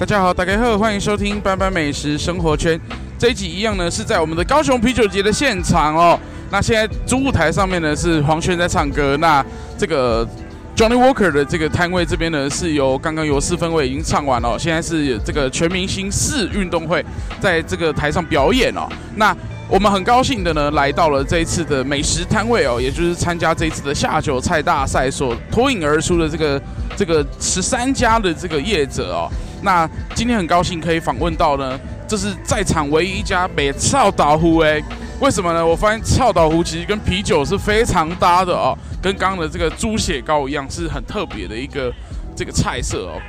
[0.00, 2.80] 大家好，大家好，欢迎收听斑斑美食生活圈。
[3.18, 6.18] 这一集一样呢，是在我们的高雄啤酒节的现场哦。
[6.50, 9.44] 那现在主舞台上面呢是黄轩在唱歌，那
[9.76, 10.26] 这个
[10.74, 17.04] Johnny Walker 的这个摊位这边呢是由刚刚由四分位已经唱完了，现在是这个全明星四运动会
[17.38, 18.88] 在这个台上表演哦。
[19.16, 19.36] 那
[19.70, 26.60] 我们很高兴的呢，来到了这一次的美食摊位哦，也就是参加这一次的下酒菜大赛所脱颖而出的这个
[26.96, 29.30] 这个十三家的这个业者哦。
[29.62, 34.82] 那今天很高兴可以访问到呢，这是在场唯一一家卖臭豆腐诶。
[35.20, 35.64] 为什么呢？
[35.64, 41.92] 我发现臭豆腐其实跟啤酒是非常搭的哦，跟刚刚的这个猪血糕一样，是很特别的一个
[42.34, 43.22] 这个菜色哦。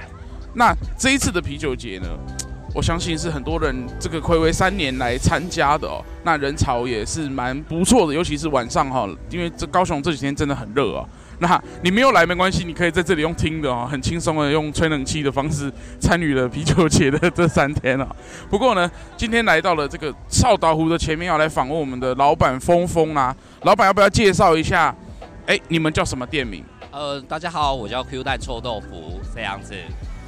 [0.55, 2.07] 那这一次的啤酒节呢？
[2.73, 11.05] 我相信是很多人这个暌违三年来参加的哦，那人潮也是蛮不错的，尤其是晚上哈，因为这高雄这几天真的很热啊。
[11.39, 18.07] 那你没有来没关系，你可以在这里用听的哦，很轻松的用吹冷气的方式参与了啤酒节的这三天啊。
[18.49, 23.35] 不过呢，今天来到了这个臭豆腐的前面，要来访问我们的老板峰峰啊。
[23.63, 24.95] 老板要不要介绍一下？
[25.45, 26.63] 哎，你们叫什么店名？
[26.91, 29.73] 呃，大家好，我叫 Q 蛋臭豆腐，这样子。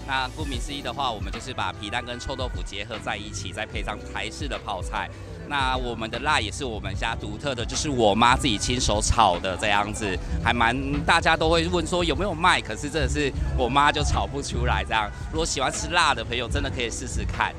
[0.05, 5.09] 那顾名思义的话，我们就是把皮蛋跟臭豆腐结合在一起，再配上台式的泡菜。
[5.47, 15.09] 那我们的辣也是我们家独特的，就是我妈自己亲手炒的这样子，还蛮大家都会问说有没有卖，可是真的是我妈就炒不出来这样。
[15.31, 17.53] 如果喜欢吃辣的朋友，真的可以试试看。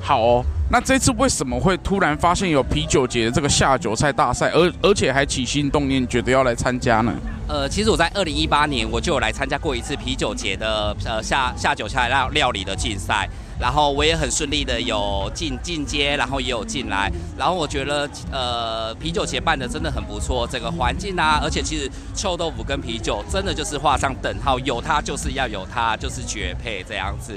[0.00, 7.12] 好哦，那这次为什么会突然发现有啤酒节这个下酒菜大赛，而而且还起心动念觉得要来参加呢？
[7.50, 27.34] 呃，其实我在二零一八年我就有来参加过一次啤酒节的呃下下酒菜料料理的竞赛，然后我也很顺利的有进进阶，然后也有进来，然后我觉得呃啤酒节办的真的很不错，整个环境啊，而且其实臭豆腐跟啤酒真的就是画上等号，有它就是要有它，就是绝配这样子。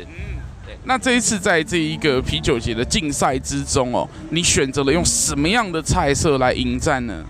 [0.84, 7.24] 那这一次在这一个啤酒节的竞赛之中哦，你选择了用什么样的菜色来迎战呢？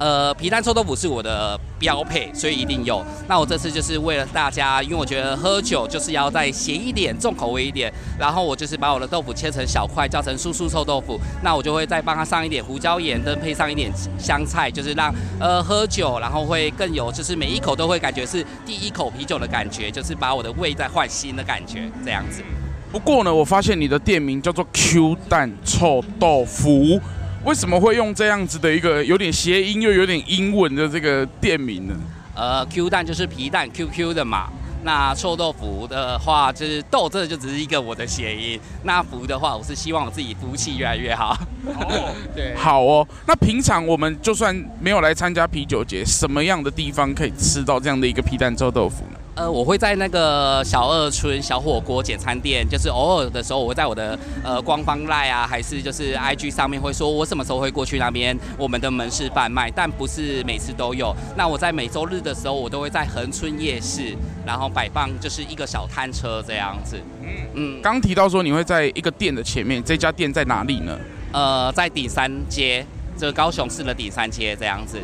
[0.00, 3.04] 呃，皮蛋臭豆腐是我的标配，所以一定有。
[3.28, 11.20] 那我这次就是为了大家，因为我觉得喝酒就是要再咸一点、重口味一点，然后我就是把我的豆腐切成小块，叫成酥酥臭豆腐。
[11.42, 22.42] 那我就会再帮它上一点胡椒盐，跟配上一点香菜，就是让呃喝酒，然后会更有，就是每一口都会感觉是第一口啤酒的感觉，就是把我的胃再换新的感觉，这样子。
[22.90, 26.98] 不过呢，我发现你的店名叫做 Q 蛋臭豆腐，
[27.44, 31.94] 为什么会用这样子的一个有点谐音又有点英文的这个店名呢？
[32.34, 34.48] 呃，Q 蛋就是皮蛋 QQ 的嘛。
[34.82, 38.58] 那臭豆腐的话，就是豆，这就只是一个我的谐音。
[38.82, 41.36] 那福的话，我是希望我自己福气越来越好。
[41.66, 43.06] 哦， 对，好哦。
[43.26, 49.18] 那平常我们就算没有来参加啤酒节，什么样的地方可以吃到这样的一个皮蛋臭豆腐呢？
[49.40, 61.16] 呃，我会在那个小二村小火锅简餐店，就是偶尔的时候，我会在我的呃官方 LINE 啊，还是就是 IG 上面会说，我什么时候会过去那边我们的门市贩卖，但不是每次都有。
[61.38, 64.14] 那我在每周日的时候，我都会在恒春夜市，
[64.44, 67.00] 然后摆放就是一个小摊车这样子。
[67.22, 70.94] 嗯嗯，刚提到说你会在一个店的前面，这家店在哪里呢？
[71.32, 72.84] 呃，在顶山街，
[73.16, 74.98] 这个高雄市的顶山街这样子。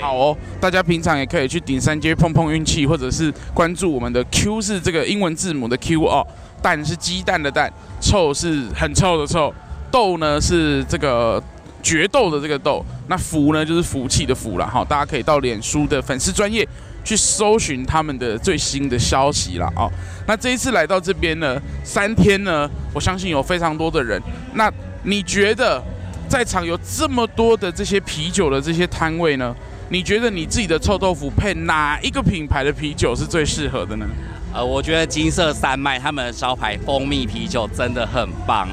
[0.00, 6.26] 好哦，大家平常也可以去顶山街碰碰运气，或者是关注我们的 Q 是这个英文字母的 Q 哦，
[6.62, 9.52] 蛋是鸡蛋的蛋，臭是很臭的臭，
[9.90, 11.42] 豆呢是这个
[11.82, 14.84] 决斗的这个豆，那福呢就是福气的福了哈。
[14.84, 16.66] 大家可以到脸书的粉丝专业
[17.04, 19.90] 去搜寻他们的最新的消息了哦。
[20.26, 24.18] 那这一次来到这边呢，三天呢，我相信有非常多的人。
[24.54, 25.82] 那你觉得
[26.26, 29.54] 在场有这么多的这些啤酒的这些摊位呢？
[29.88, 34.06] 你觉得你自己的臭豆腐配哪一个品牌的啤酒是最适合的呢？
[34.52, 38.68] 呃，我觉得金色山脉他们的招牌蜂蜜啤酒真的很棒，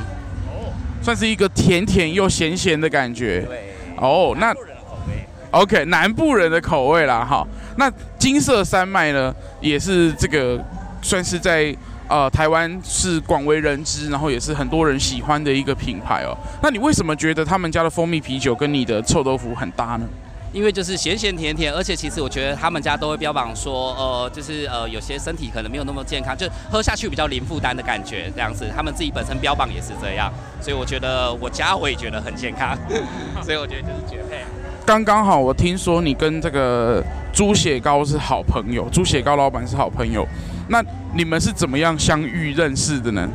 [0.47, 0.71] 哦，
[1.01, 3.41] 算是一个甜甜又咸咸的感觉。
[3.41, 4.53] 对，哦，那
[5.51, 7.45] OK，南部人的口味啦，哈。
[7.77, 10.59] 那金色山脉呢，也是这个
[11.01, 11.75] 算是在。
[12.07, 16.35] 呃，台湾是广为人知，然后也是很多人喜欢的一个品牌哦。
[16.61, 20.05] 那你为什么觉得他们家的蜂蜜啤酒跟你的臭豆腐很搭呢？
[20.53, 28.69] 因为就是咸咸甜甜，而且其实我觉得他们家都会标榜说，呃，就是呃有些身体可能没有那么健康，就喝下去比较零负担的感觉这样子。
[28.75, 30.31] 他们自己本身标榜也是这样，
[30.61, 32.77] 所以我觉得我家我也觉得很健康，
[33.43, 34.43] 所以我觉得就是绝配。
[34.85, 37.01] 刚刚好，我听说你跟这个
[37.31, 40.27] 猪血糕是好朋友，猪血糕老板是好朋友。
[40.67, 40.83] 那
[41.13, 43.29] 你们是怎么样相遇认识的呢？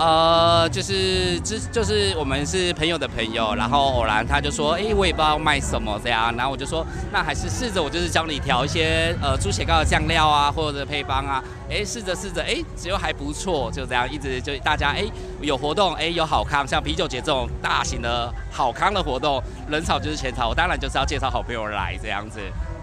[0.00, 15.04] 呃，就是就就是我们是朋友的朋友，然后偶然他就说，哎，我也不知道卖什么这样，然后我就说，那还是试着我就是教你调一些呃猪血糕的酱料啊，或者配方啊，哎，试着试着，哎，只有还不错，就这样一直就大家哎
[15.42, 19.38] 有活动，哎有好康，像啤酒节这种大型的好康的活动，
[19.68, 22.40] 人潮就是钱潮，我当然就是要介绍好朋友来这样子。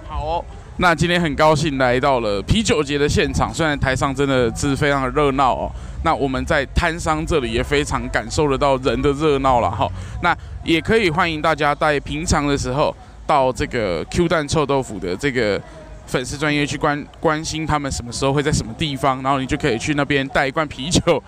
[0.07, 0.45] 好，
[0.79, 5.71] 那今天很高兴来到了啤酒节的现场，虽然台上真的是非常的热闹哦。
[6.03, 9.89] 那我们在摊商这里也非常感受得到人的热闹了哈。
[10.21, 12.95] 那也可以欢迎大家在平常的时候
[13.25, 15.59] 到这个 Q 蛋臭豆腐的这个
[16.05, 21.21] 粉丝专业去关关心他们什么时候会在什么地方，然后你就可以去那边带一罐啤酒，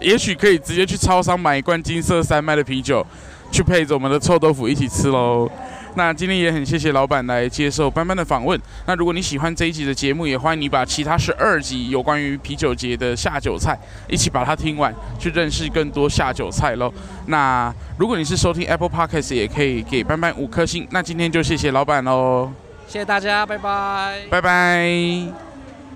[0.00, 3.06] 也许可以直接去超商买一罐金色山脉的啤酒，
[3.52, 5.48] 去配着我们的臭豆腐一起吃喽。
[5.96, 8.60] 那今天也很谢谢老板来接受班班的访问。
[8.86, 13.76] 那如果你喜欢这一集的节目，也欢迎你把其他十二集有关于啤酒节的下酒菜
[14.06, 16.92] 一起把它听完，去认识更多下酒菜喽。
[17.26, 20.86] 那如果你是收听 Apple Podcast，也可以给班班五颗星。
[20.90, 22.52] 那今天就谢谢老板喽，
[22.86, 25.45] 谢谢大家，拜拜，拜拜。